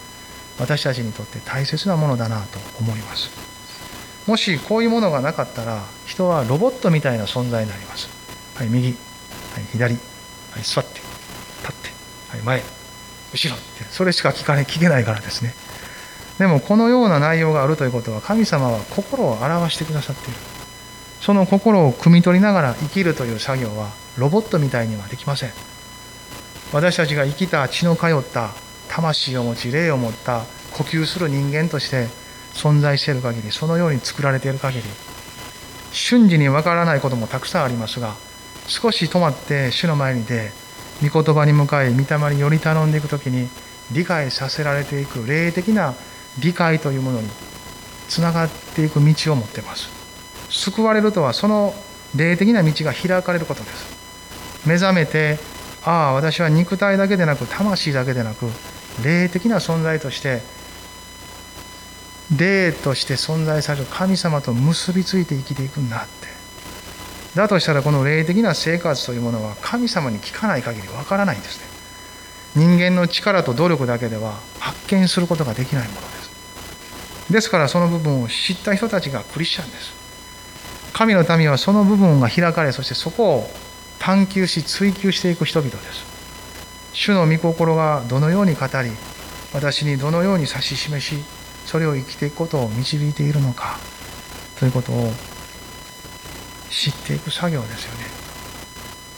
[0.60, 3.32] 私たちにとって大切なものだなと思います。
[4.28, 8.08] もしこういうものがなかったら人はロボットみたいな存在になります。
[8.54, 8.90] はい右。
[8.90, 8.94] は
[9.62, 9.96] い左。
[9.96, 11.05] はい座って。
[12.46, 12.62] 前
[13.34, 15.54] 後ろってそれしか聞かない聞けないからですね。
[16.40, 20.40] でもこのような内容があるということは神様は心を表してくださっている。
[21.22, 25.52] その心を汲み取りながら生きるという作業はロボットみたいにはできません。
[26.72, 28.52] 私たちが生きた血の通った
[28.90, 32.08] 魂を持ち霊を持った呼吸する人間として
[32.54, 34.84] 存在している限りそのように作られている限り
[35.92, 38.16] 瞬時にわからないこともたくさんありますが
[38.68, 40.52] 少し止まって主の前に出
[41.04, 43.50] 御言葉に向かい御霊により頼んでいく時に
[43.92, 45.94] 理解させられていく霊的な
[46.40, 47.30] 理解というものに
[48.08, 49.90] つながっていく道を持ってます。
[50.50, 51.74] 救われるとはその
[52.16, 54.68] 霊的な道が開かれることです。
[54.68, 55.38] 目覚めて
[55.84, 58.48] ああ私は肉体だけでなく魂だけでなく
[59.04, 60.42] 霊的な存在として
[62.36, 66.35] 霊として存在される神様と結びついて生きていくんだって。
[67.36, 71.66] だとしたらこの霊的な生活というものは神様に聞かない限りわからないんですね。
[72.56, 77.32] 人間の力と努力だけでは発見することができないものです。
[77.32, 79.94] ですからその部分を知った人たちがクリスチャンです。
[80.94, 83.50] 神の民はその部分が開かれそしてそこを
[84.00, 86.06] 探求し追求していく人々です。
[86.94, 88.92] 主の御心がどのように語り
[89.54, 91.24] 私にどのように指し示し
[91.66, 93.78] それを生きていくことを導いているのか
[94.58, 95.12] ということを
[96.76, 98.06] 知っていく作業ですよね。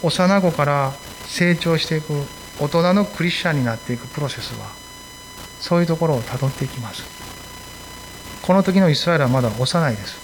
[0.04, 0.93] 幼子から
[1.26, 2.13] 成長していく
[2.60, 4.67] 大人のクリスチャンになっていくプロセスは
[5.60, 7.04] そういうところをたどっていきます。
[8.43, 10.20] この時のイスラエルはまだ幼いです。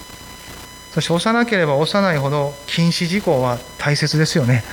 [0.92, 4.64] そして幼ければ幼いほど禁止事項は大切ですよね。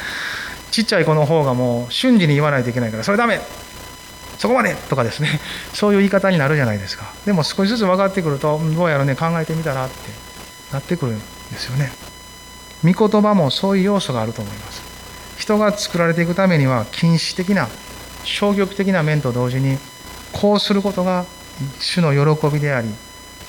[0.70, 3.40] ちっちゃい子の方がもう瞬時に言わないといけないからそれダメ！
[4.38, 5.40] そこまでとかですね。
[5.72, 7.10] そういう言い方になるじゃないですか。
[7.24, 9.94] でも少しずつ分かってくるとどうやらね考えてみたらって
[10.72, 11.24] なってくるんで
[11.56, 11.90] すよね。
[12.84, 14.82] 御言葉もそういう要素があると思います。
[15.38, 17.68] 人が作られていくためには禁止的な
[18.24, 19.78] 消極的な面と同時に
[20.32, 21.24] こうすることが
[21.78, 22.88] 主の喜びであり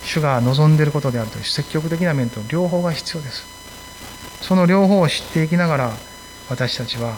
[0.04, 3.46] 主が望んでいることであるという積極的な面と両方が必要です。
[4.42, 5.94] その両方を知っていきながら
[6.50, 7.18] 私たちは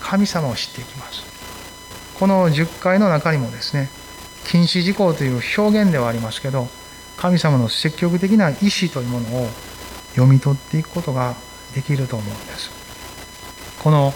[0.00, 1.22] 神様を知っていきます。
[2.18, 3.88] この10回の中にもですね
[4.44, 6.68] 禁止事項という表現ではありますけど
[7.16, 9.48] 神様の積極的な意志というものを
[10.14, 11.34] 読み取っていくことが
[11.74, 12.70] できると思うんです。
[13.82, 14.12] この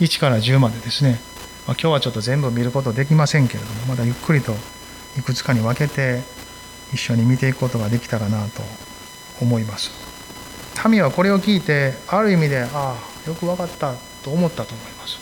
[0.00, 1.20] 1から10までですね、
[1.66, 4.54] まあ、今日はちょっと全部見ることできませんけれどもまだゆっくりと
[5.18, 6.22] いくつかに分けて
[6.92, 8.62] 一緒に見ていくことができたらなと
[9.40, 9.90] 思います。
[10.88, 15.18] 民はこれを聞いてある意味でああよく分かったと思ったと思います。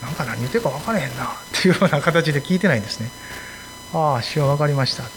[0.00, 3.10] なんか何言ってるか分からへんなっていうような形で聞いてないんですね。
[3.92, 5.12] ああ主は分かりましたって。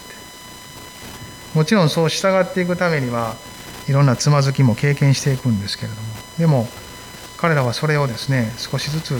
[1.54, 3.36] もちろんそう従っていくためには
[3.88, 6.08] いろんなつまずきも経験していくんですけれども。
[6.38, 6.68] でも
[7.36, 9.18] 彼らはそれをですね少しずつ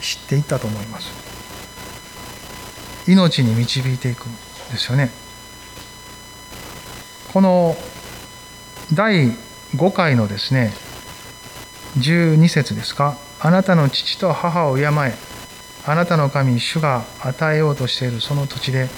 [0.00, 1.10] 知っていったと思います。
[3.06, 4.32] 命に導いていくん
[4.72, 5.10] ですよね。
[7.32, 7.76] この
[8.92, 9.30] 第
[9.74, 10.72] 5回のですね
[11.98, 13.16] 12節ですか。
[13.38, 14.86] あなたの父と母を敬え。
[15.88, 18.88] あなたの神主が与えようとしているその土地で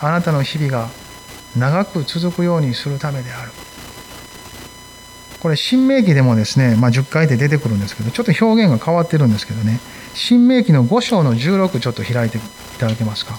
[0.00, 0.88] あなたの日々が
[1.56, 3.50] 長く続くようにするためである。
[5.40, 9.80] これ新明記でもですね、まあ、10回で出てくるんですけどちょっと表現が変わってるんですけどね。
[10.14, 12.40] 新明記の5章の16ちょっと開いてい
[12.78, 13.38] ただけますか。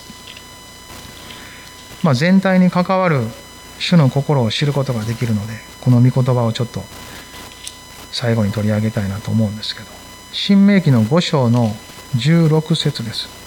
[2.03, 3.27] まあ、全体に関わる
[3.77, 6.83] 主の心を知ることができるのでこの御言葉をちょっと
[8.11, 9.87] 最後に取り上げたいなと思うんですけど。
[10.31, 11.75] 新明記の5章の
[12.15, 13.39] 16節です。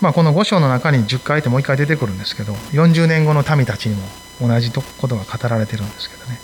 [0.00, 4.02] まあ、この5章の中に10回ってもう1回出てくるんですけど40年後の民たちにも
[4.40, 6.40] 同じことが語られてるんですけどね。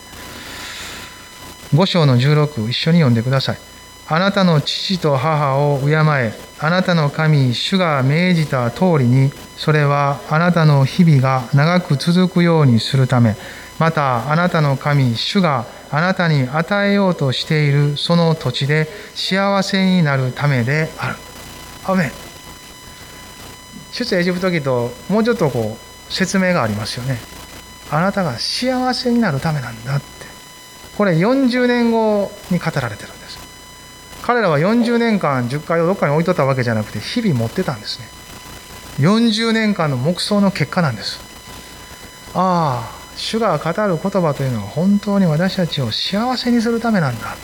[1.75, 3.59] 5章の16一緒に読んでください。
[4.09, 13.37] あなたの父と母を敬え、あなたの神、主が命じた通りに、それはあなたの日々が長く続くようにするため、
[13.81, 21.17] またあなたの神、主があなたに与えようとしているその土地で幸せになるためである。
[21.85, 22.11] アメン。
[23.93, 27.19] 出エジプト記ともうちょっとこう説明がありますよね。
[27.91, 30.07] あなたが幸せになるためなんだって。
[30.97, 33.39] これ40年後に語られてるんです。
[34.23, 38.07] 彼らは40年間10回をどっかに置いとったわけじゃなくて日々持ってたんですね。
[38.99, 41.21] 40年間の黙想の結果なんです。
[42.35, 47.41] ああ主が語る言葉というのは本当に私たちを幸せにするためなんだって。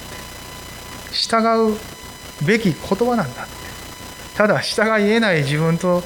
[1.13, 1.77] 従う
[2.45, 3.53] べき言葉なんだって。
[4.35, 6.03] ただ従い得ない自分と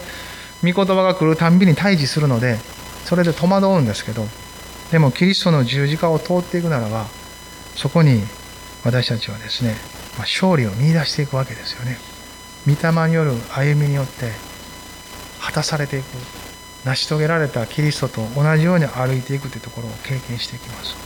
[0.62, 2.58] 御言葉が来るたんびに対峙するので
[3.06, 4.26] それで戸惑うんですけど
[4.90, 7.06] でもキリストの十字架を通っていくならば
[7.76, 8.20] そこに
[8.84, 9.74] 私たちはですね
[10.18, 11.98] 勝利を見いだしていくわけですよね。
[12.66, 14.32] 御霊による歩みによって
[15.40, 16.06] 果たされていく
[16.84, 20.96] 成し遂げられたキリストと同じように歩いていくというところを経験していきます。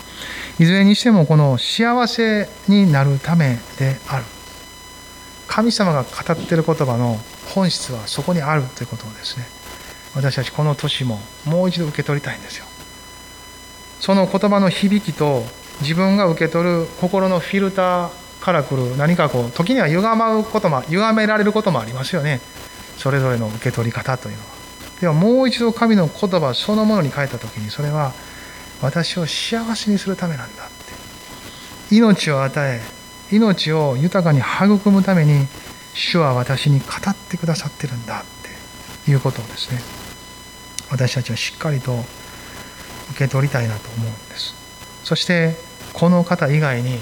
[0.58, 4.24] いずれにしてもこの幸せになるためである。
[5.48, 7.18] 神様が語ってる言葉の
[7.54, 9.59] 本質はそこにあるということをですね
[10.14, 12.66] 私たちこの年ももう一度受け取りたいんですよ。
[14.00, 15.44] その言葉の響きと
[15.82, 22.40] 自分が受け取る心のフィルターから来る何かこう時には歪まうことも歪められることもありますよね。
[22.98, 24.48] それぞれの受け取り方というのは。
[25.00, 28.12] ではもう一度神の言葉そのものに変えた時にそれは
[28.82, 31.94] 私を幸せにするためなんだって。
[31.94, 32.80] 命を与え
[33.32, 35.46] 命を豊かに育むために
[35.94, 38.24] 主は私に語ってくださってるんだっ
[39.04, 39.99] ていうことをですね
[40.90, 42.04] 私たちはしっかりと
[43.12, 44.54] 受け取りたいなと思うんです。
[45.04, 45.56] そして
[45.92, 46.98] この方以外に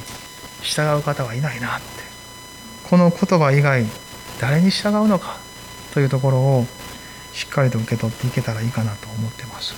[0.63, 1.87] 従う方はいないなって。
[2.89, 3.85] この言葉以外
[4.41, 5.37] 誰に従うのか？
[5.93, 6.67] というところを
[7.33, 9.75] しっかりと受け取っていけたらいいかなと思ってます。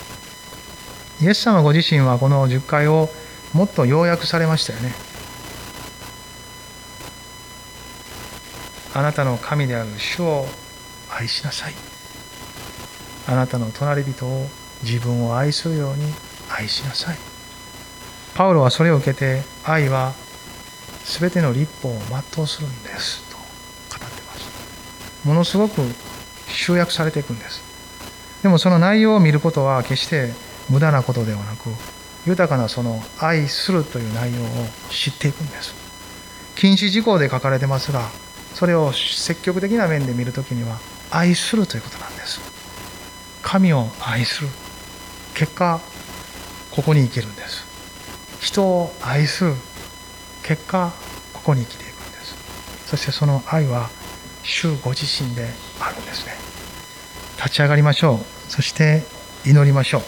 [1.20, 3.08] イエス様ご自身はこの10回を
[3.52, 4.92] もっと要約されましたよね。
[8.94, 10.46] あなたの神である主を
[11.10, 11.89] 愛しなさい。
[13.30, 14.48] あなたの隣人を
[14.82, 16.02] 自分を愛するように
[16.50, 17.16] 愛しなさい。
[18.34, 20.14] パウロはそれを受けて愛は
[21.04, 21.98] 全ての立法を
[22.34, 25.26] 全うするんですと語ってます。
[25.28, 25.80] ものすごく
[26.48, 27.62] 集約されていくんです。
[28.42, 30.32] でもその内容を見ることは決して
[30.68, 31.68] 無駄なことではなく
[32.26, 34.46] 豊かなその愛するという内容を
[34.90, 35.72] 知っていくんです。
[36.56, 38.08] 禁止事項で書かれてますが
[38.54, 41.99] それを積極的な面で見るときには愛するということ
[43.50, 44.48] 神を愛する。
[45.34, 45.80] 結果
[46.70, 47.64] ここに生きるんです。
[48.40, 49.54] 人を愛する。
[50.44, 50.92] 結果
[51.32, 52.86] ここに生きていくんです。
[52.86, 53.90] そしてその愛は
[54.44, 55.48] 主ご自身で
[55.80, 56.32] あるんですね。
[57.38, 58.50] 立ち上がりましょう。
[58.52, 59.02] そして
[59.44, 60.02] 祈りましょう。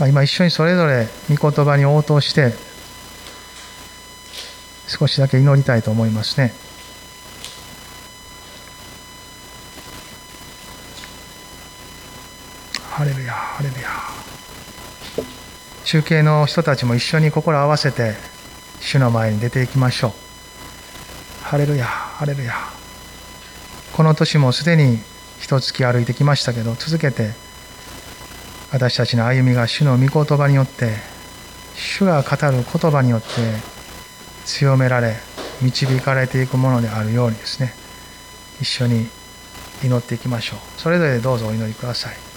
[0.00, 2.67] まあ、今一緒にそれぞれ御言葉に応答して
[4.98, 6.52] 少しだけ祈りたいと思いますね。
[12.90, 13.88] ハレルヤハレルヤ。
[15.84, 18.14] 中継の人たちも一緒に心を合わせて
[18.80, 20.12] 主の前に出ていきましょう。
[21.44, 22.54] ハレルヤハレルヤ。
[23.92, 24.98] この年もすでに
[25.38, 27.30] 一月歩いてきましたけど続けて
[28.72, 30.96] 私たちの歩みが主の御言葉によって
[31.76, 33.77] 主が語る言葉によって
[34.48, 35.16] 強められ
[35.60, 37.74] 導かれていくものであるようにですね
[38.60, 39.06] 一緒に
[39.84, 40.58] 祈っていきましょう。
[40.80, 42.27] それぞれどうぞお祈りください。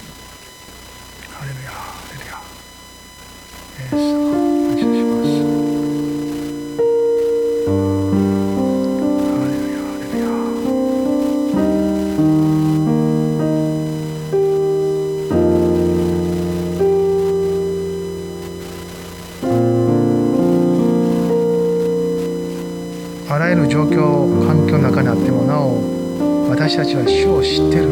[26.72, 27.88] 私たちは主を知ってる。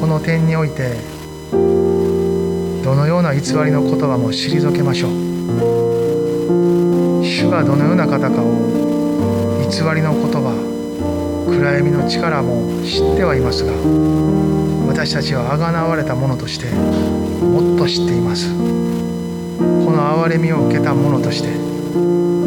[0.00, 0.96] この点において
[1.52, 5.12] どのような偽りの言葉も退けましょう。
[7.22, 10.50] 主がどのような方かを偽りの言葉
[11.46, 13.70] 暗闇の力も知ってはいますが
[14.88, 18.50] 私たちはあがなわれたものとしてもっと知っています。
[18.50, 18.58] こ
[19.92, 21.50] の憐れみを受けたものとして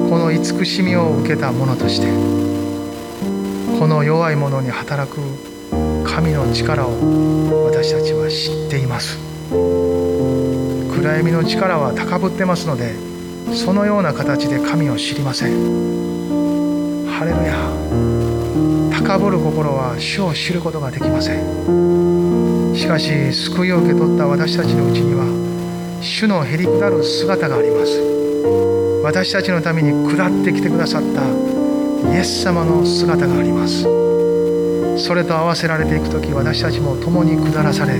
[0.09, 2.44] この慈しみを受けたものとして
[3.77, 5.19] この弱い者に働く
[6.05, 9.17] 神の力を私たちは知っています。
[9.49, 12.95] 暗闇の力は高ぶってますので
[13.53, 17.05] そのような形で神を知りません。
[17.07, 17.55] ハレルヤ。
[19.01, 22.75] 高ぶる心は主を知ることができません。
[22.75, 25.25] しかし救いを受け取った私たちのうちには
[26.01, 28.01] 主のへりくだる姿があります。
[29.03, 31.54] 私たちのために下ってきてくださった
[32.13, 33.83] イエス様の姿があります。
[34.97, 37.99] それと合わせられていく時私たちも共に下らされ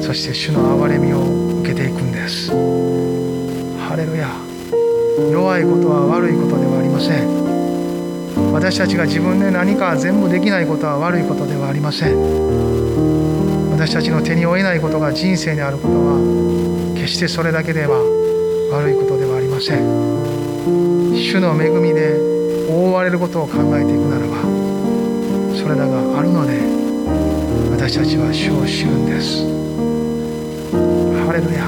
[0.00, 2.50] そして主の憐れみを受けていくんです。
[2.50, 4.28] ハレルヤ。
[5.32, 8.52] 弱いことは悪いことではありません。
[8.52, 12.16] 私たちが自分で何か全部できないことは悪いことではありません。
[13.70, 17.98] 私たちの手に負えないことが人生にあることは決してそれだけでは
[18.72, 21.16] 悪いことではありません。
[21.16, 22.27] 主の恵みで
[22.68, 24.36] 覆われることを考えていくならば
[25.56, 26.78] それらがあるので
[27.70, 29.46] 私たちは主を知るんです。
[31.24, 31.64] ハレルヤ。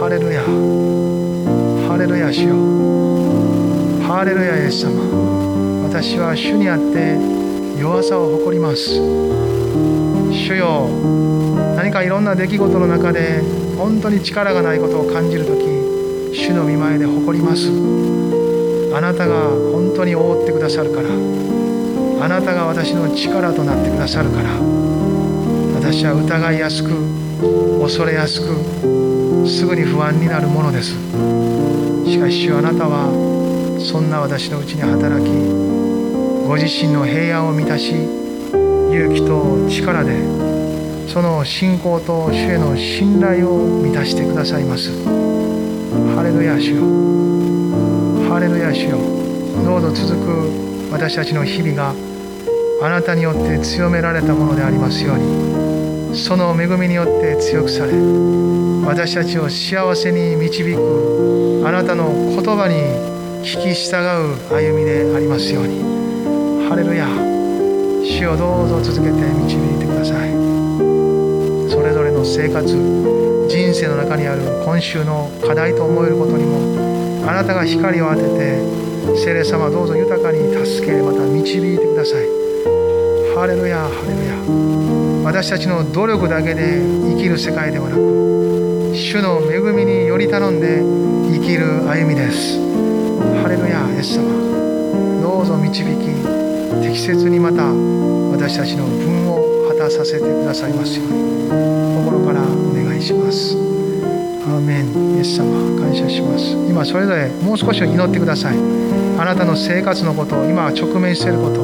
[0.00, 0.42] ハレルヤ。
[1.86, 2.54] ハレルヤ主よ。
[4.06, 4.90] ハレルヤイエス様。
[5.88, 7.18] 私は主にあって
[7.78, 8.94] 弱さを誇ります。
[10.32, 10.88] 主よ。
[11.76, 13.42] 何かいろんな出来事の中で
[13.76, 15.66] 本当に力がないことを感じる時
[16.32, 17.99] 主の見前で誇ります。
[18.92, 21.08] あなたが本当に覆ってくださるから。
[22.22, 24.50] あなたが私の力となってくださるから。
[25.74, 26.90] 私は疑いやすく
[27.80, 30.94] 恐れやすくすぐに不安になるものです。
[32.04, 33.08] しかしあなたは
[33.80, 35.30] そんな私のうちに働き
[36.46, 40.20] ご自身の平安を満たし勇気と力で
[41.08, 44.90] その信仰と主への信頼を満たしてくださいます。
[46.14, 47.29] ハレルヤ主よ。
[48.40, 48.98] レルヤ主よ
[49.64, 51.94] どうぞ続く私たちの日々が
[52.82, 57.92] あなたによって強められたものでありますようにその恵みによって強くされ
[58.86, 62.76] 私たちを幸せに導くあなたの言葉に
[63.44, 66.00] 聞き従う歩みでありますように。
[66.68, 70.30] ハレルヤ主をどうぞ続けて導いてください。
[71.68, 72.64] それぞれの生活
[73.48, 76.89] 人生の中にある今週の課題と思えることにも
[77.26, 82.26] あなたが光を当てて聖霊様どうぞ豊かに助けまた導いてください。
[83.34, 85.24] ハレルヤハレルヤ。
[85.24, 90.80] 私たちの努力だけで生きる世界ではなく主の恵みにより頼んで
[91.32, 92.58] 生きる歩みです。
[93.42, 95.20] ハレルヤイエス様。
[95.20, 96.10] どうぞ導き
[96.82, 97.64] 適切にまた
[98.32, 101.48] 私たちの分を果たさせてくださいますように
[102.04, 103.79] 心からお願いします。
[104.42, 105.16] アーメン。
[105.16, 106.52] イエス様感謝します。
[106.68, 108.56] 今それぞれもう少し祈ってください。
[109.18, 111.60] あなたの生活のこと今直面していること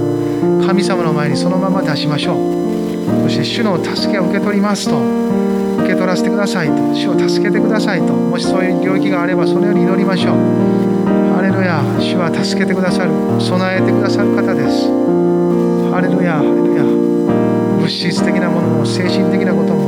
[0.66, 3.22] 神様の前にそのまま出しましょう。
[3.22, 4.98] そして主の助けを受け取りますと
[5.78, 10.34] 受け取らせてくださいと主を助けてくださいともしそういう領域があればそのように祈りましょう。
[11.34, 14.88] ハレルヤ主は助けてくださる備えてくださる方です。
[15.92, 16.84] ハレルヤハレルヤ。
[17.76, 19.85] 物質的なものも精神的なことも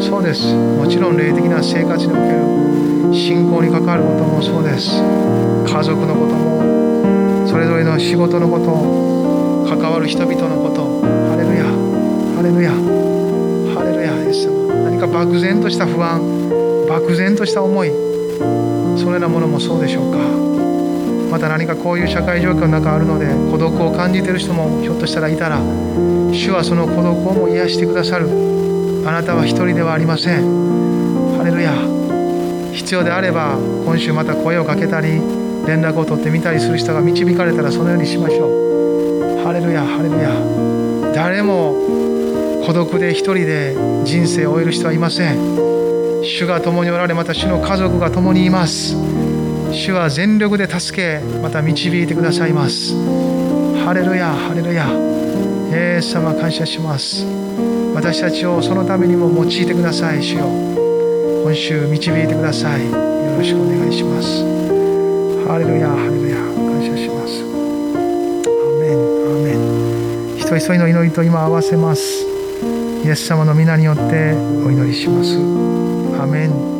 [0.00, 0.54] そうです。
[0.54, 5.00] もちろん霊的な生活における信仰に関わることもそうです。
[5.00, 8.66] 家族のこともそれぞれの仕事のこと
[9.68, 11.00] 関わる人々のこと。
[11.30, 11.64] ハレルヤ。
[12.36, 12.70] ハレルヤ。
[13.74, 14.14] ハレルヤ。
[14.24, 14.72] イエス様。
[14.84, 16.20] 何か漠然とした不安。
[16.88, 17.90] 漠然とした思い。
[18.96, 20.18] そのようなものもそうでしょうか。
[21.30, 25.58] また何かこういう社会状況の中あるので孤独を感じている人もひょっとしたらいたら
[26.32, 28.28] 主はその孤独をも癒してくださる。
[29.06, 31.36] あなたは一人ではありません。
[31.38, 31.72] ハレルヤ。
[32.72, 35.12] 必要であれば今週また声をかけたり
[35.66, 39.44] 連絡を取ってみたりする人が導かれたらそのようにしましょう。
[39.44, 41.12] ハレルヤハレルヤ。
[41.14, 41.74] 誰も
[42.66, 45.36] 孤独で一人で人生を終える人はいません。
[46.24, 48.96] 主が共におられまた主の家族が共にいます。
[49.72, 52.92] 主は全力で助けまた導いてくださいます。
[53.84, 54.88] ハレルヤハレルヤ。
[55.70, 57.45] イエス様感謝します。
[57.94, 60.22] 私たちをそのためにも用いてください。
[60.22, 60.44] 主よ。
[61.42, 62.84] 今週導いてください。
[62.84, 62.92] よ
[63.36, 64.44] ろしくお願いします。
[65.48, 65.88] ハレルヤ。
[65.88, 66.36] ハレルヤ。
[66.36, 67.42] 感謝します。
[67.42, 67.46] ア
[68.80, 68.98] メン。
[69.30, 70.36] アメン。
[70.36, 72.24] 一人一人の祈りと今合わせます。
[73.04, 74.32] イエス様の皆によって
[74.64, 75.36] お祈りします。
[76.20, 76.75] アメン。